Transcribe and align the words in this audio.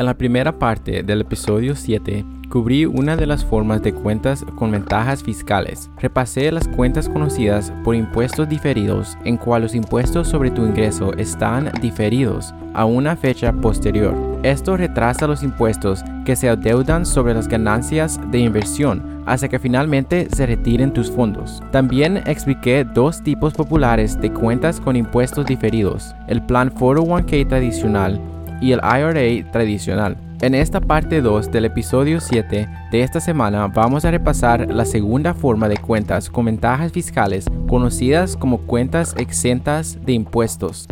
En 0.00 0.06
la 0.06 0.14
primera 0.14 0.58
parte 0.58 1.02
del 1.02 1.20
episodio 1.20 1.76
7, 1.76 2.24
cubrí 2.48 2.86
una 2.86 3.18
de 3.18 3.26
las 3.26 3.44
formas 3.44 3.82
de 3.82 3.92
cuentas 3.92 4.46
con 4.56 4.70
ventajas 4.70 5.22
fiscales. 5.22 5.90
Repasé 5.98 6.50
las 6.50 6.66
cuentas 6.68 7.06
conocidas 7.06 7.70
por 7.84 7.94
impuestos 7.94 8.48
diferidos, 8.48 9.18
en 9.26 9.36
cual 9.36 9.60
los 9.60 9.74
impuestos 9.74 10.26
sobre 10.26 10.50
tu 10.52 10.64
ingreso 10.64 11.12
están 11.18 11.70
diferidos 11.82 12.54
a 12.72 12.86
una 12.86 13.14
fecha 13.14 13.52
posterior. 13.52 14.16
Esto 14.42 14.78
retrasa 14.78 15.26
los 15.26 15.42
impuestos 15.42 16.02
que 16.24 16.34
se 16.34 16.48
adeudan 16.48 17.04
sobre 17.04 17.34
las 17.34 17.46
ganancias 17.46 18.18
de 18.30 18.38
inversión 18.38 19.22
hasta 19.26 19.50
que 19.50 19.58
finalmente 19.58 20.28
se 20.34 20.46
retiren 20.46 20.94
tus 20.94 21.10
fondos. 21.10 21.62
También 21.72 22.22
expliqué 22.24 22.84
dos 22.84 23.22
tipos 23.22 23.52
populares 23.52 24.18
de 24.18 24.32
cuentas 24.32 24.80
con 24.80 24.96
impuestos 24.96 25.44
diferidos, 25.44 26.14
el 26.26 26.40
plan 26.40 26.74
401k 26.74 27.46
tradicional 27.46 28.18
y 28.60 28.72
el 28.72 28.80
IRA 28.82 29.50
tradicional. 29.50 30.16
En 30.40 30.54
esta 30.54 30.80
parte 30.80 31.20
2 31.20 31.50
del 31.50 31.66
episodio 31.66 32.20
7 32.20 32.68
de 32.90 33.02
esta 33.02 33.20
semana 33.20 33.66
vamos 33.68 34.04
a 34.04 34.10
repasar 34.10 34.72
la 34.72 34.84
segunda 34.84 35.34
forma 35.34 35.68
de 35.68 35.76
cuentas 35.76 36.30
con 36.30 36.46
ventajas 36.46 36.92
fiscales 36.92 37.44
conocidas 37.68 38.36
como 38.36 38.58
cuentas 38.58 39.14
exentas 39.18 39.98
de 40.04 40.12
impuestos. 40.12 40.88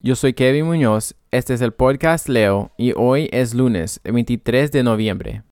Yo 0.00 0.16
soy 0.16 0.32
Kevin 0.34 0.66
Muñoz, 0.66 1.16
este 1.30 1.54
es 1.54 1.60
el 1.60 1.72
podcast 1.72 2.28
Leo 2.28 2.70
y 2.76 2.92
hoy 2.94 3.28
es 3.32 3.54
lunes 3.54 4.00
23 4.04 4.70
de 4.70 4.82
noviembre. 4.82 5.47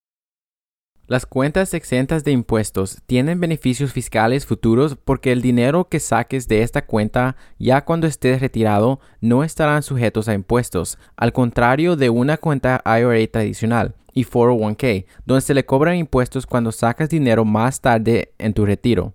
Las 1.08 1.24
cuentas 1.24 1.72
exentas 1.72 2.24
de 2.24 2.32
impuestos 2.32 2.98
tienen 3.06 3.38
beneficios 3.38 3.92
fiscales 3.92 4.44
futuros 4.44 4.96
porque 4.96 5.30
el 5.30 5.40
dinero 5.40 5.88
que 5.88 6.00
saques 6.00 6.48
de 6.48 6.62
esta 6.62 6.84
cuenta 6.84 7.36
ya 7.60 7.84
cuando 7.84 8.08
estés 8.08 8.40
retirado 8.40 8.98
no 9.20 9.44
estarán 9.44 9.84
sujetos 9.84 10.26
a 10.26 10.34
impuestos, 10.34 10.98
al 11.16 11.32
contrario 11.32 11.94
de 11.94 12.10
una 12.10 12.38
cuenta 12.38 12.82
IRA 12.84 13.24
tradicional 13.30 13.94
y 14.14 14.24
401k, 14.24 15.06
donde 15.24 15.42
se 15.42 15.54
le 15.54 15.64
cobran 15.64 15.94
impuestos 15.94 16.44
cuando 16.44 16.72
sacas 16.72 17.08
dinero 17.08 17.44
más 17.44 17.80
tarde 17.80 18.32
en 18.38 18.52
tu 18.52 18.66
retiro. 18.66 19.14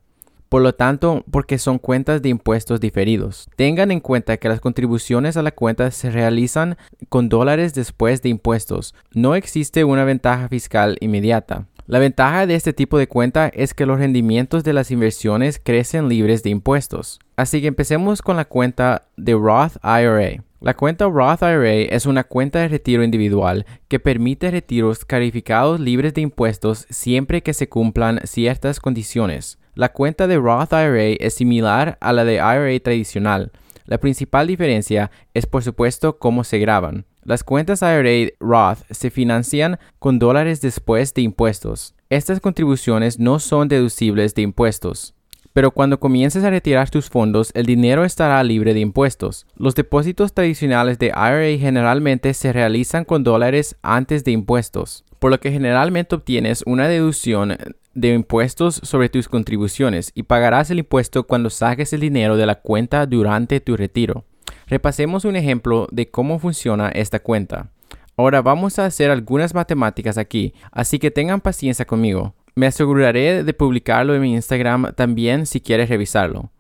Por 0.52 0.62
lo 0.62 0.76
tanto, 0.76 1.24
porque 1.32 1.58
son 1.58 1.80
cuentas 1.80 2.22
de 2.22 2.28
impuestos 2.28 2.82
diferidos. 2.82 3.48
Tengan 3.56 3.90
en 3.90 4.02
cuenta 4.02 4.36
que 4.36 4.50
las 4.50 4.60
contribuciones 4.60 5.38
a 5.38 5.42
la 5.44 5.54
cuenta 5.54 5.90
se 5.92 6.12
realizan 6.12 6.76
con 7.08 7.30
dólares 7.30 7.74
después 7.74 8.22
de 8.22 8.28
impuestos. 8.28 8.94
No 9.14 9.36
existe 9.36 9.86
una 9.86 10.04
ventaja 10.04 10.50
fiscal 10.50 10.98
inmediata. 11.00 11.68
La 11.92 12.00
ventaja 12.00 12.48
de 12.48 12.56
este 12.56 12.72
tipo 12.72 12.98
de 12.98 13.10
cuenta 13.10 13.50
es 13.54 13.74
que 13.74 13.86
los 13.86 14.00
rendimientos 14.00 14.64
de 14.64 14.72
las 14.72 14.92
inversiones 14.92 15.60
crecen 15.62 16.08
libres 16.08 16.42
de 16.42 16.50
impuestos. 16.50 17.20
Así 17.36 17.60
que 17.60 17.68
empecemos 17.68 18.22
con 18.22 18.38
la 18.38 18.46
cuenta 18.46 19.10
de 19.18 19.34
Roth 19.34 19.76
IRA. 19.84 20.42
La 20.62 20.74
cuenta 20.74 21.10
Roth 21.10 21.42
IRA 21.42 21.94
es 21.94 22.06
una 22.06 22.24
cuenta 22.24 22.60
de 22.60 22.70
retiro 22.70 23.04
individual 23.04 23.66
que 23.90 24.00
permite 24.00 24.52
retiros 24.52 25.04
calificados 25.04 25.82
libres 25.82 26.14
de 26.14 26.22
impuestos 26.22 26.88
siempre 26.90 27.44
que 27.44 27.54
se 27.54 27.68
cumplan 27.68 28.22
ciertas 28.24 28.80
condiciones. 28.80 29.60
La 29.76 29.92
cuenta 29.92 30.28
de 30.28 30.38
Roth 30.38 30.72
IRA 30.72 31.18
es 31.20 31.34
similar 31.34 31.98
a 32.00 32.14
la 32.14 32.24
de 32.24 32.36
IRA 32.36 32.80
tradicional. 32.82 33.52
La 33.84 33.98
principal 33.98 34.48
diferencia 34.48 35.12
es 35.34 35.46
por 35.46 35.62
supuesto 35.62 36.20
cómo 36.20 36.46
se 36.46 36.58
graban. 36.58 37.04
Las 37.24 37.44
cuentas 37.44 37.84
IRA 37.84 38.32
Roth 38.40 38.80
se 38.90 39.12
financian 39.12 39.78
con 40.00 40.18
dólares 40.18 40.60
después 40.60 41.14
de 41.14 41.22
impuestos. 41.22 41.94
Estas 42.10 42.40
contribuciones 42.40 43.20
no 43.20 43.40
son 43.40 43.68
deducibles 43.68 44.34
de 44.34 44.42
impuestos. 44.42 45.14
Pero 45.54 45.72
cuando 45.72 46.00
comiences 46.00 46.44
a 46.44 46.50
retirar 46.50 46.90
tus 46.90 47.10
fondos, 47.10 47.52
el 47.54 47.66
dinero 47.66 48.06
estará 48.06 48.44
libre 48.44 48.74
de 48.74 48.80
impuestos. 48.80 49.46
Los 49.56 49.76
depósitos 49.76 50.34
tradicionales 50.34 50.98
de 50.98 51.08
IRA 51.08 51.60
generalmente 51.60 52.34
se 52.34 52.54
realizan 52.54 53.06
con 53.06 53.24
dólares 53.24 53.76
antes 53.84 54.24
de 54.24 54.32
impuestos, 54.32 55.04
por 55.20 55.30
lo 55.30 55.40
que 55.40 55.52
generalmente 55.52 56.16
obtienes 56.16 56.64
una 56.66 56.88
deducción 56.88 57.58
de 57.94 58.14
impuestos 58.14 58.80
sobre 58.84 59.10
tus 59.10 59.28
contribuciones 59.28 60.12
y 60.16 60.24
pagarás 60.24 60.72
el 60.72 60.80
impuesto 60.80 61.28
cuando 61.28 61.50
saques 61.50 61.94
el 61.94 62.00
dinero 62.00 62.38
de 62.38 62.46
la 62.46 62.56
cuenta 62.56 63.06
durante 63.06 63.60
tu 63.60 63.76
retiro. 63.76 64.26
Repasemos 64.72 65.26
un 65.26 65.36
ejemplo 65.36 65.90
de 65.92 66.10
cómo 66.10 66.40
funciona 66.40 66.88
esta 66.88 67.20
cuenta. 67.20 67.72
Ahora 68.16 68.42
vamos 68.42 68.80
a 68.80 68.86
hacer 68.86 69.12
algunas 69.12 69.54
matemáticas 69.54 70.18
aquí, 70.18 70.54
así 70.72 70.98
que 70.98 71.12
tengan 71.12 71.42
paciencia 71.42 71.84
conmigo. 71.84 72.36
Me 72.56 72.68
aseguraré 72.68 73.44
de 73.44 73.54
publicarlo 73.54 74.16
en 74.16 74.22
mi 74.22 74.34
Instagram 74.34 74.94
también 74.96 75.46
si 75.46 75.60
quieres 75.60 75.90
revisarlo. 75.90 76.52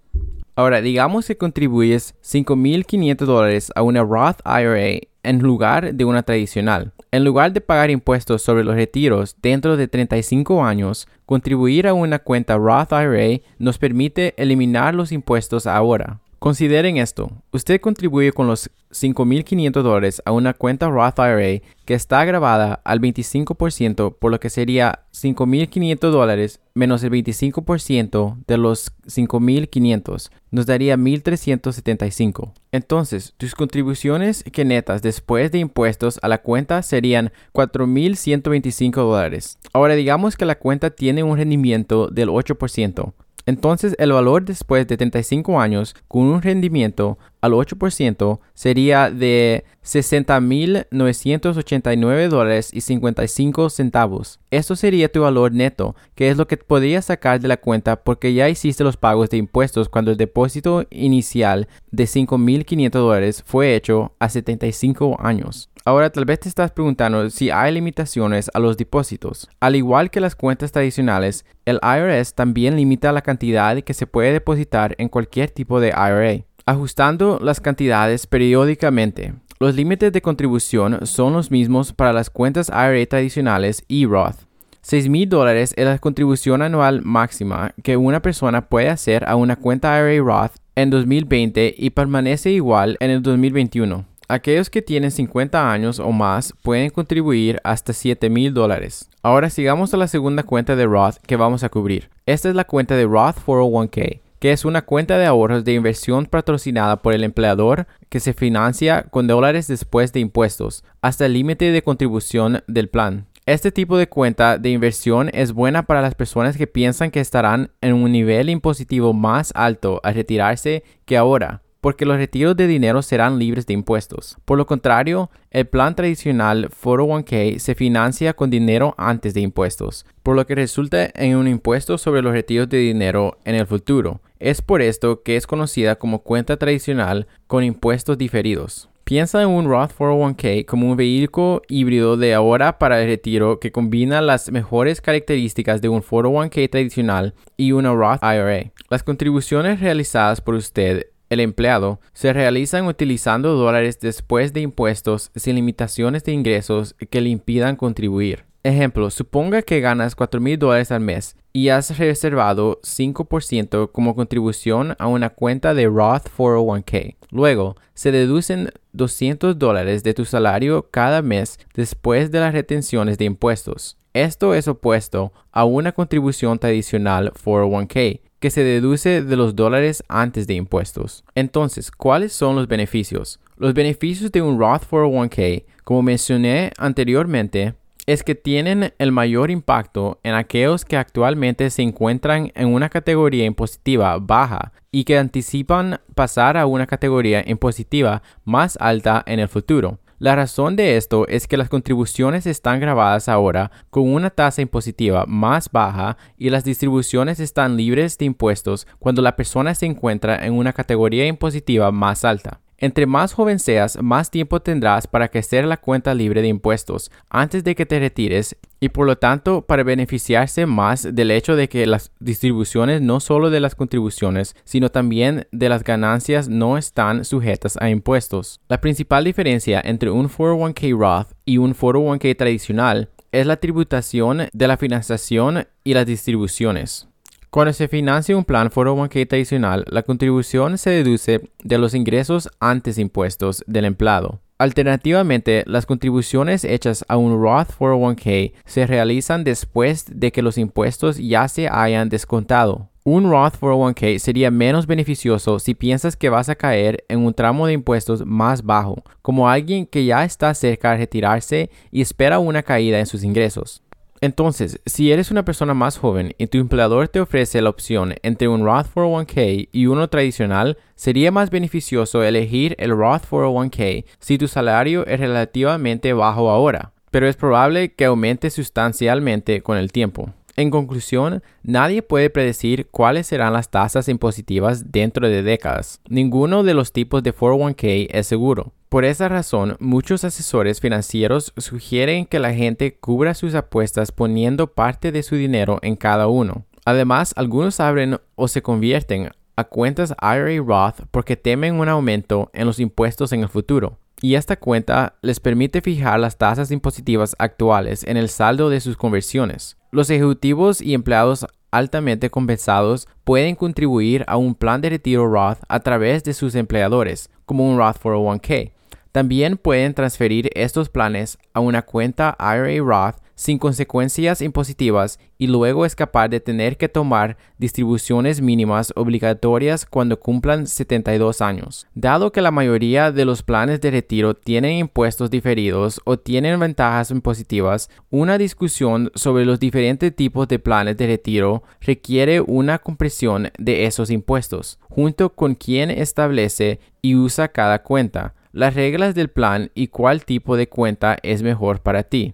Ahora, 0.55 0.81
digamos 0.81 1.25
que 1.25 1.37
contribuyes 1.37 2.13
5.500 2.21 3.15
dólares 3.19 3.71
a 3.75 3.81
una 3.81 4.03
Roth 4.03 4.41
IRA 4.45 5.07
en 5.23 5.39
lugar 5.39 5.93
de 5.93 6.03
una 6.03 6.23
tradicional. 6.23 6.91
En 7.11 7.23
lugar 7.23 7.53
de 7.53 7.61
pagar 7.61 7.91
impuestos 7.91 8.41
sobre 8.41 8.65
los 8.65 8.75
retiros 8.75 9.37
dentro 9.41 9.77
de 9.77 9.87
35 9.87 10.65
años, 10.65 11.07
contribuir 11.25 11.87
a 11.87 11.93
una 11.93 12.19
cuenta 12.19 12.57
Roth 12.57 12.91
IRA 12.91 13.39
nos 13.57 13.77
permite 13.77 14.33
eliminar 14.35 14.93
los 14.95 15.13
impuestos 15.13 15.65
ahora. 15.65 16.19
Consideren 16.41 16.97
esto, 16.97 17.29
usted 17.51 17.79
contribuye 17.79 18.31
con 18.31 18.47
los 18.47 18.71
5.500 18.89 19.83
dólares 19.83 20.23
a 20.25 20.31
una 20.31 20.55
cuenta 20.55 20.89
Roth 20.89 21.19
IRA 21.19 21.61
que 21.85 21.93
está 21.93 22.25
grabada 22.25 22.81
al 22.83 22.99
25%, 22.99 24.17
por 24.17 24.31
lo 24.31 24.39
que 24.39 24.49
sería 24.49 25.05
5.500 25.13 25.99
dólares 26.09 26.59
menos 26.73 27.03
el 27.03 27.11
25% 27.11 28.37
de 28.47 28.57
los 28.57 28.91
5.500, 29.05 30.31
nos 30.49 30.65
daría 30.65 30.97
1.375. 30.97 32.53
Entonces, 32.71 33.35
tus 33.37 33.53
contribuciones 33.53 34.43
que 34.51 34.65
netas 34.65 35.03
después 35.03 35.51
de 35.51 35.59
impuestos 35.59 36.17
a 36.23 36.27
la 36.27 36.41
cuenta 36.41 36.81
serían 36.81 37.31
4.125 37.53 38.95
dólares. 38.95 39.59
Ahora 39.73 39.93
digamos 39.93 40.37
que 40.37 40.45
la 40.45 40.57
cuenta 40.57 40.89
tiene 40.89 41.21
un 41.21 41.37
rendimiento 41.37 42.07
del 42.07 42.29
8%. 42.29 43.13
Entonces 43.51 43.95
el 43.99 44.13
valor 44.13 44.45
después 44.45 44.87
de 44.87 44.95
35 44.95 45.59
años 45.59 45.93
con 46.07 46.21
un 46.21 46.41
rendimiento 46.41 47.17
al 47.41 47.51
8% 47.51 48.39
sería 48.53 49.11
de 49.11 49.65
60.989 49.83 52.29
dólares 52.29 52.69
y 52.71 52.79
55 52.79 53.69
centavos. 53.69 54.39
Esto 54.51 54.77
sería 54.77 55.11
tu 55.11 55.23
valor 55.23 55.51
neto, 55.51 55.97
que 56.15 56.29
es 56.29 56.37
lo 56.37 56.47
que 56.47 56.55
podrías 56.55 57.03
sacar 57.05 57.41
de 57.41 57.49
la 57.49 57.57
cuenta 57.57 58.03
porque 58.03 58.33
ya 58.33 58.47
hiciste 58.47 58.85
los 58.85 58.95
pagos 58.95 59.29
de 59.29 59.35
impuestos 59.35 59.89
cuando 59.89 60.11
el 60.11 60.17
depósito 60.17 60.85
inicial 60.89 61.67
de 61.91 62.05
5.500 62.05 62.91
dólares 62.91 63.43
fue 63.45 63.75
hecho 63.75 64.13
a 64.19 64.29
75 64.29 65.17
años. 65.19 65.69
Ahora 65.83 66.11
tal 66.11 66.25
vez 66.25 66.39
te 66.39 66.49
estás 66.49 66.71
preguntando 66.71 67.29
si 67.29 67.49
hay 67.49 67.73
limitaciones 67.73 68.51
a 68.53 68.59
los 68.59 68.77
depósitos. 68.77 69.49
Al 69.59 69.75
igual 69.75 70.11
que 70.11 70.19
las 70.19 70.35
cuentas 70.35 70.71
tradicionales, 70.71 71.43
el 71.65 71.79
IRS 71.81 72.35
también 72.35 72.75
limita 72.75 73.11
la 73.11 73.21
cantidad 73.21 73.81
que 73.81 73.93
se 73.95 74.05
puede 74.05 74.31
depositar 74.31 74.95
en 74.99 75.09
cualquier 75.09 75.49
tipo 75.49 75.79
de 75.79 75.89
IRA 75.89 76.45
ajustando 76.65 77.39
las 77.41 77.59
cantidades 77.59 78.27
periódicamente. 78.27 79.33
Los 79.59 79.75
límites 79.75 80.11
de 80.11 80.21
contribución 80.21 81.05
son 81.05 81.33
los 81.33 81.51
mismos 81.51 81.93
para 81.93 82.13
las 82.13 82.29
cuentas 82.29 82.69
IRA 82.69 83.05
tradicionales 83.05 83.83
y 83.87 84.05
Roth. 84.05 84.37
$6,000 84.83 85.27
dólares 85.27 85.73
es 85.77 85.85
la 85.85 85.99
contribución 85.99 86.61
anual 86.61 87.01
máxima 87.03 87.73
que 87.83 87.97
una 87.97 88.21
persona 88.21 88.67
puede 88.67 88.89
hacer 88.89 89.27
a 89.27 89.35
una 89.35 89.55
cuenta 89.55 89.97
IRA 89.97 90.23
Roth 90.23 90.53
en 90.75 90.89
2020 90.89 91.75
y 91.77 91.89
permanece 91.91 92.51
igual 92.51 92.97
en 92.99 93.11
el 93.11 93.21
2021. 93.21 94.10
Aquellos 94.31 94.69
que 94.69 94.81
tienen 94.81 95.11
50 95.11 95.73
años 95.73 95.99
o 95.99 96.09
más 96.13 96.53
pueden 96.61 96.89
contribuir 96.89 97.59
hasta 97.65 97.91
$7,000 97.91 98.53
dólares. 98.53 99.09
Ahora 99.21 99.49
sigamos 99.49 99.93
a 99.93 99.97
la 99.97 100.07
segunda 100.07 100.43
cuenta 100.43 100.77
de 100.77 100.85
Roth 100.85 101.17
que 101.27 101.35
vamos 101.35 101.65
a 101.65 101.69
cubrir. 101.69 102.09
Esta 102.25 102.47
es 102.47 102.55
la 102.55 102.63
cuenta 102.63 102.95
de 102.95 103.03
Roth 103.03 103.35
401k 103.45 104.21
que 104.39 104.53
es 104.53 104.63
una 104.63 104.83
cuenta 104.83 105.17
de 105.17 105.25
ahorros 105.25 105.65
de 105.65 105.73
inversión 105.73 106.27
patrocinada 106.27 107.01
por 107.01 107.13
el 107.13 107.25
empleador 107.25 107.87
que 108.07 108.21
se 108.21 108.33
financia 108.33 109.03
con 109.03 109.27
dólares 109.27 109.67
después 109.67 110.13
de 110.13 110.21
impuestos, 110.21 110.85
hasta 111.01 111.25
el 111.25 111.33
límite 111.33 111.71
de 111.71 111.83
contribución 111.83 112.63
del 112.67 112.87
plan. 112.87 113.27
Este 113.45 113.71
tipo 113.71 113.97
de 113.97 114.07
cuenta 114.07 114.57
de 114.57 114.69
inversión 114.69 115.29
es 115.33 115.51
buena 115.51 115.83
para 115.83 116.01
las 116.01 116.15
personas 116.15 116.55
que 116.55 116.67
piensan 116.67 117.11
que 117.11 117.19
estarán 117.19 117.71
en 117.81 117.93
un 117.93 118.13
nivel 118.13 118.49
impositivo 118.49 119.13
más 119.13 119.51
alto 119.55 119.99
al 120.03 120.15
retirarse 120.15 120.83
que 121.05 121.17
ahora, 121.17 121.61
porque 121.81 122.05
los 122.05 122.17
retiros 122.17 122.55
de 122.55 122.67
dinero 122.67 123.01
serán 123.01 123.39
libres 123.39 123.65
de 123.65 123.73
impuestos. 123.73 124.37
Por 124.45 124.57
lo 124.57 124.65
contrario, 124.65 125.31
el 125.49 125.67
plan 125.67 125.95
tradicional 125.95 126.69
401k 126.69 127.59
se 127.59 127.75
financia 127.75 128.33
con 128.33 128.49
dinero 128.49 128.93
antes 128.97 129.33
de 129.33 129.41
impuestos, 129.41 130.05
por 130.23 130.35
lo 130.35 130.45
que 130.45 130.55
resulta 130.55 131.09
en 131.15 131.35
un 131.35 131.47
impuesto 131.47 131.97
sobre 131.97 132.21
los 132.21 132.33
retiros 132.33 132.69
de 132.69 132.77
dinero 132.77 133.39
en 133.43 133.55
el 133.55 133.65
futuro. 133.65 134.21
Es 134.39 134.61
por 134.61 134.81
esto 134.81 135.23
que 135.23 135.35
es 135.35 135.47
conocida 135.47 135.97
como 135.97 136.19
cuenta 136.19 136.57
tradicional 136.57 137.27
con 137.47 137.63
impuestos 137.63 138.17
diferidos. 138.17 138.87
Piensa 139.03 139.41
en 139.41 139.49
un 139.49 139.65
Roth 139.65 139.91
401k 139.97 140.65
como 140.65 140.89
un 140.89 140.95
vehículo 140.95 141.63
híbrido 141.67 142.15
de 142.15 142.33
ahora 142.33 142.77
para 142.77 143.01
el 143.01 143.07
retiro 143.07 143.59
que 143.59 143.71
combina 143.71 144.21
las 144.21 144.51
mejores 144.51 145.01
características 145.01 145.81
de 145.81 145.89
un 145.89 146.01
401k 146.01 146.69
tradicional 146.69 147.33
y 147.57 147.73
una 147.73 147.93
Roth 147.93 148.23
IRA. 148.23 148.71
Las 148.89 149.03
contribuciones 149.03 149.81
realizadas 149.81 150.39
por 150.39 150.55
usted 150.55 151.07
el 151.31 151.39
empleado, 151.39 152.01
se 152.11 152.33
realizan 152.33 152.85
utilizando 152.87 153.55
dólares 153.55 154.01
después 154.01 154.51
de 154.51 154.59
impuestos 154.59 155.31
sin 155.33 155.55
limitaciones 155.55 156.25
de 156.25 156.33
ingresos 156.33 156.93
que 157.09 157.21
le 157.21 157.29
impidan 157.29 157.77
contribuir. 157.77 158.43
Ejemplo, 158.63 159.09
suponga 159.09 159.61
que 159.61 159.79
ganas 159.79 160.13
4 160.13 160.41
mil 160.41 160.59
dólares 160.59 160.91
al 160.91 160.99
mes 160.99 161.37
y 161.53 161.69
has 161.69 161.97
reservado 161.97 162.81
5% 162.81 163.91
como 163.93 164.13
contribución 164.13 164.93
a 164.99 165.07
una 165.07 165.29
cuenta 165.29 165.73
de 165.73 165.87
Roth 165.87 166.27
401k. 166.37 167.15
Luego, 167.31 167.77
se 167.93 168.11
deducen 168.11 168.69
200 168.91 169.57
dólares 169.57 170.03
de 170.03 170.13
tu 170.13 170.25
salario 170.25 170.89
cada 170.91 171.21
mes 171.21 171.59
después 171.73 172.29
de 172.29 172.41
las 172.41 172.53
retenciones 172.53 173.17
de 173.17 173.25
impuestos. 173.25 173.97
Esto 174.13 174.53
es 174.53 174.67
opuesto 174.67 175.31
a 175.53 175.63
una 175.63 175.93
contribución 175.93 176.59
tradicional 176.59 177.31
401k 177.31 178.19
que 178.41 178.49
se 178.49 178.63
deduce 178.63 179.21
de 179.21 179.35
los 179.37 179.55
dólares 179.55 180.03
antes 180.09 180.47
de 180.47 180.55
impuestos. 180.55 181.23
Entonces, 181.35 181.91
¿cuáles 181.91 182.33
son 182.33 182.55
los 182.55 182.67
beneficios? 182.67 183.39
Los 183.55 183.75
beneficios 183.75 184.31
de 184.31 184.41
un 184.41 184.59
Roth 184.59 184.83
401k, 184.89 185.63
como 185.83 186.01
mencioné 186.01 186.71
anteriormente, 186.77 187.75
es 188.07 188.23
que 188.23 188.33
tienen 188.33 188.93
el 188.97 189.11
mayor 189.11 189.51
impacto 189.51 190.19
en 190.23 190.33
aquellos 190.33 190.85
que 190.85 190.97
actualmente 190.97 191.69
se 191.69 191.83
encuentran 191.83 192.51
en 192.55 192.69
una 192.69 192.89
categoría 192.89 193.45
impositiva 193.45 194.17
baja 194.17 194.73
y 194.91 195.03
que 195.03 195.19
anticipan 195.19 195.99
pasar 196.15 196.57
a 196.57 196.65
una 196.65 196.87
categoría 196.87 197.43
impositiva 197.47 198.23
más 198.43 198.75
alta 198.81 199.23
en 199.27 199.39
el 199.39 199.47
futuro. 199.47 199.99
La 200.21 200.35
razón 200.35 200.75
de 200.75 200.97
esto 200.97 201.27
es 201.27 201.47
que 201.47 201.57
las 201.57 201.67
contribuciones 201.67 202.45
están 202.45 202.79
grabadas 202.79 203.27
ahora 203.27 203.71
con 203.89 204.07
una 204.07 204.29
tasa 204.29 204.61
impositiva 204.61 205.25
más 205.25 205.71
baja 205.71 206.15
y 206.37 206.51
las 206.51 206.63
distribuciones 206.63 207.39
están 207.39 207.75
libres 207.75 208.19
de 208.19 208.25
impuestos 208.25 208.85
cuando 208.99 209.23
la 209.23 209.35
persona 209.35 209.73
se 209.73 209.87
encuentra 209.87 210.45
en 210.45 210.53
una 210.53 210.73
categoría 210.73 211.25
impositiva 211.25 211.91
más 211.91 212.23
alta. 212.23 212.59
Entre 212.81 213.05
más 213.05 213.33
joven 213.33 213.59
seas, 213.59 214.01
más 214.01 214.31
tiempo 214.31 214.59
tendrás 214.59 215.05
para 215.05 215.27
crecer 215.27 215.65
la 215.65 215.77
cuenta 215.77 216.15
libre 216.15 216.41
de 216.41 216.47
impuestos 216.47 217.11
antes 217.29 217.63
de 217.63 217.75
que 217.75 217.85
te 217.85 217.99
retires 217.99 218.57
y 218.79 218.89
por 218.89 219.05
lo 219.05 219.19
tanto 219.19 219.61
para 219.61 219.83
beneficiarse 219.83 220.65
más 220.65 221.07
del 221.13 221.29
hecho 221.29 221.55
de 221.55 221.69
que 221.69 221.85
las 221.85 222.11
distribuciones 222.19 222.99
no 223.03 223.19
solo 223.19 223.51
de 223.51 223.59
las 223.59 223.75
contribuciones, 223.75 224.55
sino 224.63 224.89
también 224.89 225.47
de 225.51 225.69
las 225.69 225.83
ganancias 225.83 226.49
no 226.49 226.75
están 226.75 227.23
sujetas 227.23 227.77
a 227.79 227.91
impuestos. 227.91 228.59
La 228.67 228.81
principal 228.81 229.25
diferencia 229.25 229.79
entre 229.85 230.09
un 230.09 230.27
401k 230.27 230.97
Roth 230.97 231.33
y 231.45 231.59
un 231.59 231.75
401k 231.75 232.35
tradicional 232.35 233.09
es 233.31 233.45
la 233.45 233.57
tributación 233.57 234.49
de 234.51 234.67
la 234.67 234.77
financiación 234.77 235.67
y 235.83 235.93
las 235.93 236.07
distribuciones. 236.07 237.10
Cuando 237.51 237.73
se 237.73 237.89
financia 237.89 238.37
un 238.37 238.45
plan 238.45 238.69
401k 238.69 239.27
tradicional, 239.27 239.83
la 239.89 240.03
contribución 240.03 240.77
se 240.77 240.89
deduce 240.91 241.51
de 241.61 241.77
los 241.77 241.93
ingresos 241.93 242.49
antes 242.61 242.97
impuestos 242.97 243.61
del 243.67 243.83
empleado. 243.83 244.39
Alternativamente, 244.57 245.65
las 245.67 245.85
contribuciones 245.85 246.63
hechas 246.63 247.03
a 247.09 247.17
un 247.17 247.41
Roth 247.41 247.71
401k 247.77 248.53
se 248.63 248.87
realizan 248.87 249.43
después 249.43 250.05
de 250.07 250.31
que 250.31 250.41
los 250.41 250.57
impuestos 250.57 251.17
ya 251.17 251.45
se 251.49 251.67
hayan 251.67 252.07
descontado. 252.07 252.87
Un 253.03 253.29
Roth 253.29 253.59
401k 253.59 254.19
sería 254.19 254.49
menos 254.49 254.87
beneficioso 254.87 255.59
si 255.59 255.73
piensas 255.73 256.15
que 256.15 256.29
vas 256.29 256.47
a 256.47 256.55
caer 256.55 257.03
en 257.09 257.19
un 257.19 257.33
tramo 257.33 257.67
de 257.67 257.73
impuestos 257.73 258.25
más 258.25 258.63
bajo, 258.63 259.03
como 259.21 259.49
alguien 259.49 259.85
que 259.85 260.05
ya 260.05 260.23
está 260.23 260.53
cerca 260.53 260.91
de 260.91 260.99
retirarse 260.99 261.69
y 261.91 261.99
espera 261.99 262.39
una 262.39 262.63
caída 262.63 262.97
en 262.97 263.07
sus 263.07 263.25
ingresos. 263.25 263.83
Entonces, 264.23 264.79
si 264.85 265.11
eres 265.11 265.31
una 265.31 265.43
persona 265.43 265.73
más 265.73 265.97
joven 265.97 266.35
y 266.37 266.45
tu 266.45 266.59
empleador 266.59 267.07
te 267.07 267.19
ofrece 267.19 267.59
la 267.59 267.71
opción 267.71 268.13
entre 268.21 268.47
un 268.47 268.63
Roth 268.63 268.85
401k 268.93 269.69
y 269.71 269.87
uno 269.87 270.09
tradicional, 270.09 270.77
sería 270.93 271.31
más 271.31 271.49
beneficioso 271.49 272.21
elegir 272.21 272.75
el 272.77 272.91
Roth 272.91 273.23
401k 273.27 274.05
si 274.19 274.37
tu 274.37 274.47
salario 274.47 275.07
es 275.07 275.19
relativamente 275.19 276.13
bajo 276.13 276.51
ahora, 276.51 276.91
pero 277.09 277.27
es 277.27 277.35
probable 277.35 277.95
que 277.95 278.05
aumente 278.05 278.51
sustancialmente 278.51 279.63
con 279.63 279.77
el 279.77 279.91
tiempo. 279.91 280.29
En 280.55 280.69
conclusión, 280.69 281.41
nadie 281.63 282.03
puede 282.03 282.29
predecir 282.29 282.89
cuáles 282.91 283.25
serán 283.25 283.53
las 283.53 283.71
tasas 283.71 284.07
impositivas 284.07 284.91
dentro 284.91 285.27
de 285.29 285.41
décadas. 285.41 285.99
Ninguno 286.07 286.61
de 286.61 286.75
los 286.75 286.93
tipos 286.93 287.23
de 287.23 287.33
401k 287.33 288.07
es 288.11 288.27
seguro. 288.27 288.71
Por 288.91 289.05
esa 289.05 289.29
razón, 289.29 289.77
muchos 289.79 290.25
asesores 290.25 290.81
financieros 290.81 291.53
sugieren 291.55 292.25
que 292.25 292.39
la 292.39 292.53
gente 292.53 292.93
cubra 292.99 293.33
sus 293.33 293.55
apuestas 293.55 294.11
poniendo 294.11 294.67
parte 294.67 295.13
de 295.13 295.23
su 295.23 295.35
dinero 295.35 295.79
en 295.81 295.95
cada 295.95 296.27
uno. 296.27 296.65
Además, 296.83 297.31
algunos 297.37 297.79
abren 297.79 298.19
o 298.35 298.49
se 298.49 298.61
convierten 298.61 299.29
a 299.55 299.63
cuentas 299.63 300.13
IRA 300.21 300.61
Roth 300.61 301.05
porque 301.09 301.37
temen 301.37 301.79
un 301.79 301.87
aumento 301.87 302.49
en 302.51 302.65
los 302.67 302.81
impuestos 302.81 303.31
en 303.31 303.43
el 303.43 303.47
futuro. 303.47 303.97
Y 304.21 304.35
esta 304.35 304.57
cuenta 304.57 305.15
les 305.21 305.39
permite 305.39 305.79
fijar 305.79 306.19
las 306.19 306.37
tasas 306.37 306.69
impositivas 306.69 307.33
actuales 307.39 308.03
en 308.03 308.17
el 308.17 308.27
saldo 308.27 308.69
de 308.69 308.81
sus 308.81 308.97
conversiones. 308.97 309.77
Los 309.91 310.09
ejecutivos 310.09 310.81
y 310.81 310.95
empleados 310.95 311.47
altamente 311.71 312.29
compensados 312.29 313.07
pueden 313.23 313.55
contribuir 313.55 314.25
a 314.27 314.35
un 314.35 314.53
plan 314.53 314.81
de 314.81 314.89
retiro 314.89 315.29
Roth 315.29 315.59
a 315.69 315.79
través 315.79 316.25
de 316.25 316.33
sus 316.33 316.55
empleadores, 316.55 317.29
como 317.45 317.71
un 317.71 317.77
Roth 317.77 317.95
401k. 318.03 318.73
También 319.11 319.57
pueden 319.57 319.93
transferir 319.93 320.49
estos 320.55 320.89
planes 320.89 321.37
a 321.53 321.59
una 321.59 321.81
cuenta 321.81 322.37
IRA 322.39 322.81
Roth 322.83 323.17
sin 323.41 323.57
consecuencias 323.57 324.41
impositivas 324.41 325.19
y 325.39 325.47
luego 325.47 325.83
escapar 325.83 326.29
de 326.29 326.39
tener 326.39 326.77
que 326.77 326.87
tomar 326.87 327.37
distribuciones 327.57 328.39
mínimas 328.39 328.93
obligatorias 328.95 329.87
cuando 329.87 330.19
cumplan 330.19 330.67
72 330.67 331.41
años. 331.41 331.87
Dado 331.95 332.31
que 332.31 332.41
la 332.41 332.51
mayoría 332.51 333.11
de 333.11 333.25
los 333.25 333.41
planes 333.41 333.81
de 333.81 333.89
retiro 333.89 334.35
tienen 334.35 334.73
impuestos 334.73 335.31
diferidos 335.31 335.99
o 336.05 336.19
tienen 336.19 336.59
ventajas 336.59 337.09
impositivas, 337.09 337.89
una 338.11 338.37
discusión 338.37 339.11
sobre 339.15 339.43
los 339.43 339.59
diferentes 339.59 340.15
tipos 340.15 340.47
de 340.47 340.59
planes 340.59 340.95
de 340.97 341.07
retiro 341.07 341.63
requiere 341.81 342.41
una 342.41 342.77
compresión 342.77 343.49
de 343.57 343.87
esos 343.87 344.11
impuestos, 344.11 344.77
junto 344.83 345.33
con 345.33 345.55
quien 345.55 345.89
establece 345.89 346.79
y 347.01 347.15
usa 347.15 347.47
cada 347.47 347.81
cuenta 347.81 348.35
las 348.51 348.73
reglas 348.75 349.15
del 349.15 349.29
plan 349.29 349.71
y 349.73 349.87
cuál 349.87 350.25
tipo 350.25 350.57
de 350.57 350.67
cuenta 350.67 351.17
es 351.23 351.43
mejor 351.43 351.81
para 351.81 352.03
ti. 352.03 352.33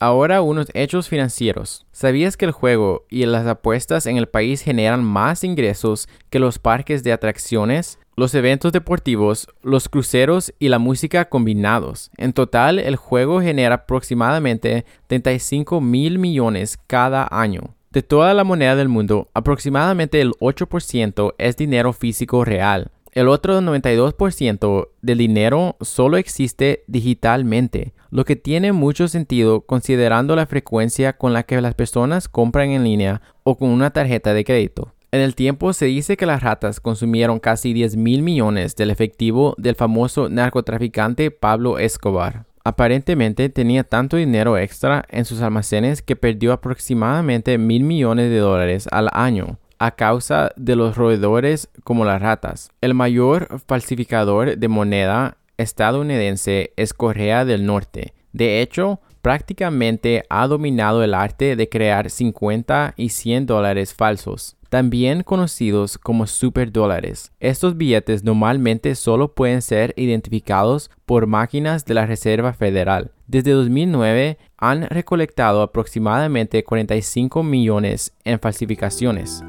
Ahora 0.00 0.42
unos 0.42 0.66
hechos 0.74 1.08
financieros. 1.08 1.86
¿Sabías 1.92 2.36
que 2.36 2.44
el 2.44 2.50
juego 2.50 3.06
y 3.08 3.24
las 3.24 3.46
apuestas 3.46 4.06
en 4.06 4.16
el 4.16 4.26
país 4.26 4.60
generan 4.60 5.04
más 5.04 5.44
ingresos 5.44 6.08
que 6.28 6.40
los 6.40 6.58
parques 6.58 7.04
de 7.04 7.12
atracciones, 7.12 8.00
los 8.16 8.34
eventos 8.34 8.72
deportivos, 8.72 9.46
los 9.62 9.88
cruceros 9.88 10.52
y 10.58 10.70
la 10.70 10.80
música 10.80 11.26
combinados? 11.26 12.10
En 12.16 12.32
total, 12.32 12.80
el 12.80 12.96
juego 12.96 13.40
genera 13.40 13.76
aproximadamente 13.76 14.84
35 15.06 15.80
mil 15.80 16.18
millones 16.18 16.78
cada 16.88 17.28
año. 17.30 17.76
De 17.92 18.02
toda 18.02 18.34
la 18.34 18.42
moneda 18.42 18.74
del 18.74 18.88
mundo, 18.88 19.28
aproximadamente 19.34 20.20
el 20.20 20.32
8% 20.40 21.34
es 21.38 21.56
dinero 21.56 21.92
físico 21.92 22.44
real. 22.44 22.90
El 23.12 23.28
otro 23.28 23.60
92% 23.60 24.88
del 25.02 25.18
dinero 25.18 25.76
solo 25.82 26.16
existe 26.16 26.82
digitalmente, 26.86 27.92
lo 28.10 28.24
que 28.24 28.36
tiene 28.36 28.72
mucho 28.72 29.06
sentido 29.06 29.66
considerando 29.66 30.34
la 30.34 30.46
frecuencia 30.46 31.18
con 31.18 31.34
la 31.34 31.42
que 31.42 31.60
las 31.60 31.74
personas 31.74 32.30
compran 32.30 32.70
en 32.70 32.84
línea 32.84 33.20
o 33.42 33.58
con 33.58 33.68
una 33.68 33.90
tarjeta 33.90 34.32
de 34.32 34.44
crédito. 34.44 34.94
En 35.10 35.20
el 35.20 35.34
tiempo 35.34 35.74
se 35.74 35.84
dice 35.84 36.16
que 36.16 36.24
las 36.24 36.42
ratas 36.42 36.80
consumieron 36.80 37.38
casi 37.38 37.74
10 37.74 37.96
mil 37.96 38.22
millones 38.22 38.76
del 38.76 38.90
efectivo 38.90 39.54
del 39.58 39.74
famoso 39.74 40.30
narcotraficante 40.30 41.30
Pablo 41.30 41.78
Escobar. 41.78 42.46
Aparentemente 42.64 43.50
tenía 43.50 43.84
tanto 43.84 44.16
dinero 44.16 44.56
extra 44.56 45.04
en 45.10 45.26
sus 45.26 45.42
almacenes 45.42 46.00
que 46.00 46.16
perdió 46.16 46.54
aproximadamente 46.54 47.58
mil 47.58 47.82
millones 47.82 48.30
de 48.30 48.38
dólares 48.38 48.88
al 48.90 49.10
año 49.12 49.58
a 49.82 49.96
causa 49.96 50.52
de 50.54 50.76
los 50.76 50.96
roedores 50.96 51.68
como 51.82 52.04
las 52.04 52.22
ratas. 52.22 52.70
El 52.80 52.94
mayor 52.94 53.60
falsificador 53.66 54.56
de 54.56 54.68
moneda 54.68 55.38
estadounidense 55.56 56.72
es 56.76 56.94
Corea 56.94 57.44
del 57.44 57.66
Norte. 57.66 58.14
De 58.32 58.62
hecho, 58.62 59.00
prácticamente 59.22 60.22
ha 60.30 60.46
dominado 60.46 61.02
el 61.02 61.14
arte 61.14 61.56
de 61.56 61.68
crear 61.68 62.10
50 62.10 62.94
y 62.96 63.08
100 63.08 63.46
dólares 63.46 63.92
falsos 63.92 64.56
también 64.72 65.22
conocidos 65.22 65.98
como 65.98 66.26
superdólares. 66.26 67.30
Estos 67.40 67.76
billetes 67.76 68.24
normalmente 68.24 68.94
solo 68.94 69.34
pueden 69.34 69.60
ser 69.60 69.92
identificados 69.98 70.90
por 71.04 71.26
máquinas 71.26 71.84
de 71.84 71.92
la 71.92 72.06
Reserva 72.06 72.54
Federal. 72.54 73.10
Desde 73.26 73.50
2009 73.50 74.38
han 74.56 74.86
recolectado 74.88 75.60
aproximadamente 75.60 76.64
45 76.64 77.42
millones 77.42 78.14
en 78.24 78.40
falsificaciones. 78.40 79.44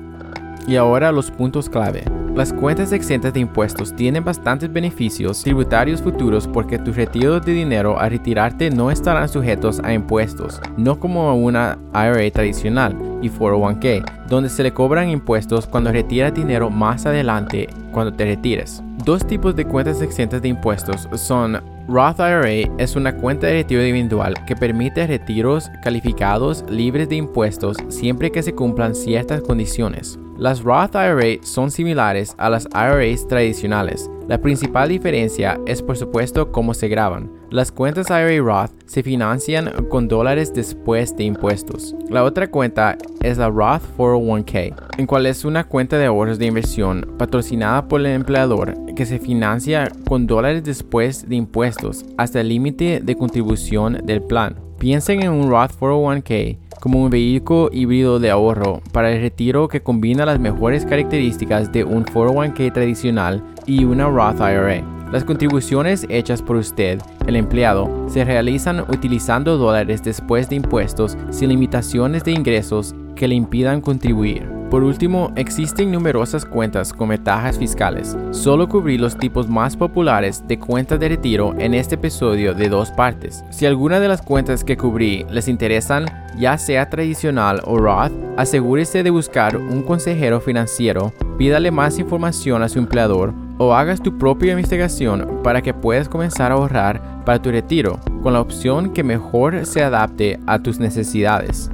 Y 0.68 0.76
ahora 0.76 1.12
los 1.12 1.30
puntos 1.32 1.70
clave. 1.70 2.04
Las 2.36 2.52
cuentas 2.52 2.92
exentas 2.92 3.32
de 3.32 3.42
impuestos 3.42 3.96
tienen 3.96 4.24
bastantes 4.24 4.72
beneficios 4.74 5.44
tributarios 5.44 6.02
futuros 6.02 6.48
porque 6.48 6.80
tus 6.80 6.96
retiros 6.96 7.46
de 7.46 7.52
dinero 7.52 8.00
al 8.00 8.10
retirarte 8.10 8.72
no 8.72 8.90
estarán 8.90 9.30
sujetos 9.30 9.80
a 9.84 9.94
impuestos, 9.94 10.60
no 10.76 11.00
como 11.00 11.36
una 11.36 11.78
IRA 11.94 12.32
tradicional 12.32 12.98
y 13.22 13.30
401k, 13.30 14.28
donde 14.28 14.50
se 14.50 14.64
le 14.64 14.74
cobran 14.74 15.10
impuestos 15.10 15.68
cuando 15.68 15.92
retiras 15.92 16.34
dinero 16.34 16.72
más 16.72 17.06
adelante 17.06 17.70
cuando 17.92 18.12
te 18.12 18.26
retires. 18.26 18.82
Dos 19.06 19.28
tipos 19.28 19.56
de 19.56 19.66
cuentas 19.66 20.02
exentas 20.02 20.42
de 20.42 20.48
impuestos 20.48 21.08
son 21.14 21.62
Roth 21.88 22.20
IRA 22.20 22.74
es 22.80 22.96
una 22.96 23.16
cuenta 23.16 23.46
de 23.46 23.54
retiro 23.54 23.86
individual 23.86 24.34
que 24.48 24.56
permite 24.56 25.06
retiros 25.06 25.70
calificados 25.84 26.66
libres 26.68 27.10
de 27.10 27.18
impuestos 27.18 27.78
siempre 27.90 28.32
que 28.32 28.42
se 28.42 28.56
cumplan 28.56 28.96
ciertas 28.96 29.42
condiciones. 29.42 30.18
Las 30.38 30.64
Roth 30.64 30.96
IRA 30.96 31.44
son 31.44 31.70
similares 31.70 32.34
a 32.38 32.50
las 32.50 32.68
IRAs 32.74 33.28
tradicionales. 33.28 34.10
La 34.28 34.40
principal 34.40 34.90
diferencia 34.90 35.60
es 35.68 35.82
por 35.82 35.96
supuesto 35.96 36.52
cómo 36.52 36.74
se 36.74 36.88
graban. 36.88 37.32
Las 37.52 37.72
cuentas 37.72 38.10
IRA 38.10 38.42
Roth 38.42 38.72
se 38.88 39.04
financian 39.04 39.72
con 39.90 40.08
dólares 40.08 40.52
después 40.52 41.16
de 41.16 41.26
impuestos. 41.26 41.96
La 42.10 42.24
otra 42.24 42.50
cuenta 42.50 42.98
es 43.22 43.38
la 43.38 43.50
Roth 43.50 43.84
401k, 43.96 44.76
en 44.98 45.06
cual 45.06 45.28
es 45.28 45.46
una 45.46 45.66
cuenta 45.66 46.00
de 46.00 46.08
ahorros 46.08 46.40
de 46.40 46.48
inversión 46.48 47.14
patrocinada 47.20 47.88
por 47.88 48.00
el 48.00 48.08
empleador 48.08 48.74
que 48.96 49.06
se 49.06 49.20
financia 49.20 49.92
con 50.08 50.26
dólares 50.26 50.64
después 50.64 51.30
de 51.30 51.36
impuestos 51.36 52.06
hasta 52.18 52.42
el 52.42 52.50
límite 52.50 53.02
de 53.04 53.16
contribución 53.16 54.02
del 54.04 54.24
plan. 54.24 54.56
Piensen 54.80 55.22
en 55.22 55.32
un 55.32 55.50
Roth 55.50 55.72
401k 55.80 56.58
como 56.84 57.02
un 57.02 57.10
vehículo 57.10 57.70
híbrido 57.72 58.20
de 58.20 58.30
ahorro 58.30 58.82
para 58.92 59.10
el 59.10 59.22
retiro 59.22 59.70
que 59.70 59.82
combina 59.82 60.26
las 60.26 60.38
mejores 60.38 60.86
características 60.86 61.72
de 61.72 61.86
un 61.86 62.04
401k 62.04 62.74
tradicional 62.74 63.42
y 63.66 63.86
una 63.86 64.10
Roth 64.10 64.42
IRA. 64.42 64.84
Las 65.10 65.24
contribuciones 65.24 66.06
hechas 66.10 66.42
por 66.42 66.58
usted, 66.58 67.00
el 67.26 67.38
empleado, 67.38 68.10
se 68.10 68.26
realizan 68.26 68.82
utilizando 68.82 69.58
dólares 69.58 70.04
después 70.04 70.50
de 70.50 70.58
impuestos 70.58 71.18
sin 71.30 71.48
limitaciones 71.48 72.26
de 72.26 72.34
ingresos 72.34 72.94
que 73.16 73.30
le 73.30 73.36
impidan 73.36 73.80
contribuir. 73.80 74.63
Por 74.74 74.84
último, 74.84 75.32
existen 75.36 75.92
numerosas 75.92 76.46
cuentas 76.46 76.94
con 76.94 77.10
ventajas 77.10 77.60
fiscales. 77.60 78.18
Solo 78.32 78.68
cubrí 78.68 78.98
los 78.98 79.16
tipos 79.16 79.48
más 79.48 79.78
populares 79.78 80.48
de 80.48 80.58
cuentas 80.58 81.00
de 81.00 81.10
retiro 81.10 81.54
en 81.60 81.76
este 81.76 81.94
episodio 81.94 82.56
de 82.56 82.70
dos 82.70 82.90
partes. 82.90 83.46
Si 83.52 83.68
alguna 83.68 84.00
de 84.00 84.08
las 84.08 84.24
cuentas 84.24 84.64
que 84.64 84.76
cubrí 84.76 85.28
les 85.30 85.48
interesan, 85.48 86.06
ya 86.40 86.58
sea 86.58 86.90
tradicional 86.90 87.62
o 87.66 87.78
Roth, 87.78 88.12
asegúrese 88.36 89.04
de 89.04 89.12
buscar 89.12 89.58
un 89.58 89.84
consejero 89.84 90.42
financiero, 90.42 91.14
pídale 91.38 91.70
más 91.70 92.00
información 92.00 92.64
a 92.64 92.68
su 92.68 92.80
empleador 92.80 93.32
o 93.60 93.76
hagas 93.76 94.02
tu 94.02 94.18
propia 94.18 94.54
investigación 94.54 95.42
para 95.44 95.62
que 95.62 95.76
puedas 95.76 96.10
comenzar 96.10 96.52
a 96.52 96.56
ahorrar 96.56 97.24
para 97.26 97.40
tu 97.40 97.52
retiro 97.52 98.00
con 98.24 98.34
la 98.34 98.42
opción 98.42 98.92
que 98.92 99.04
mejor 99.04 99.68
se 99.68 99.84
adapte 99.84 100.40
a 100.48 100.58
tus 100.58 100.80
necesidades. 100.80 101.70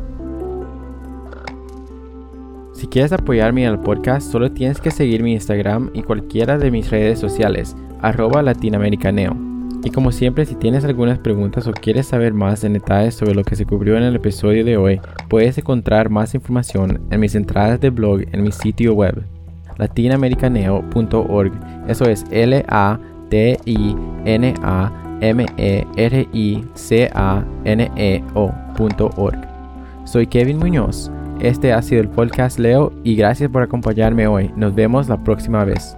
Si 2.79 2.87
quieres 2.87 3.11
apoyarme 3.11 3.65
en 3.65 3.71
el 3.71 3.79
podcast, 3.79 4.31
solo 4.31 4.53
tienes 4.53 4.79
que 4.79 4.89
seguir 4.89 5.21
mi 5.21 5.33
Instagram 5.33 5.89
y 5.93 6.01
cualquiera 6.01 6.57
de 6.57 6.71
mis 6.71 6.89
redes 6.89 7.19
sociales, 7.19 7.75
arroba 8.01 8.41
latinoamericaneo. 8.41 9.35
Y 9.83 9.89
como 9.89 10.13
siempre, 10.13 10.45
si 10.45 10.55
tienes 10.55 10.85
algunas 10.85 11.19
preguntas 11.19 11.67
o 11.67 11.73
quieres 11.73 12.07
saber 12.07 12.33
más 12.33 12.63
en 12.63 12.71
detalles 12.71 13.15
sobre 13.15 13.35
lo 13.35 13.43
que 13.43 13.57
se 13.57 13.65
cubrió 13.65 13.97
en 13.97 14.03
el 14.03 14.15
episodio 14.15 14.63
de 14.63 14.77
hoy, 14.77 15.01
puedes 15.27 15.57
encontrar 15.57 16.09
más 16.09 16.33
información 16.35 17.01
en 17.11 17.19
mis 17.19 17.35
entradas 17.35 17.81
de 17.81 17.89
blog 17.89 18.21
en 18.31 18.43
mi 18.43 18.53
sitio 18.53 18.93
web, 18.93 19.25
latinamericaneo.org. 19.77 21.51
Eso 21.89 22.05
es 22.05 22.23
L 22.31 22.63
A 22.69 22.97
T 23.29 23.59
I 23.65 23.93
N 24.23 24.53
A 24.63 25.19
M 25.19 25.45
E 25.57 25.85
R 25.97 26.29
I 26.31 26.63
C 26.75 27.09
A 27.13 27.43
N 27.65 27.91
E 27.97 28.23
O.org. 28.35 29.37
Soy 30.05 30.27
Kevin 30.27 30.59
Muñoz 30.59 31.11
este 31.39 31.73
ha 31.73 31.81
sido 31.81 32.01
el 32.01 32.09
podcast 32.09 32.59
Leo 32.59 32.91
y 33.03 33.15
gracias 33.15 33.49
por 33.49 33.63
acompañarme 33.63 34.27
hoy. 34.27 34.51
Nos 34.55 34.75
vemos 34.75 35.07
la 35.07 35.23
próxima 35.23 35.63
vez. 35.63 35.95